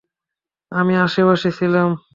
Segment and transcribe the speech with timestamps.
[0.71, 1.89] আমি আশেপাশে ছিলাম।